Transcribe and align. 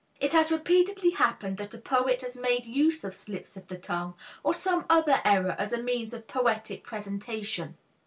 It 0.19 0.31
has 0.33 0.51
repeatedly 0.51 1.11
happened 1.11 1.57
that 1.59 1.75
a 1.75 1.77
poet 1.77 2.23
has 2.23 2.35
made 2.35 2.65
use 2.65 3.03
of 3.03 3.13
slips 3.13 3.55
of 3.55 3.67
the 3.67 3.77
tongue 3.77 4.15
or 4.43 4.51
some 4.51 4.83
other 4.89 5.21
error 5.23 5.55
as 5.59 5.73
a 5.73 5.83
means 5.83 6.11
of 6.11 6.25
poetic 6.27 6.83
presentation. 6.83 7.77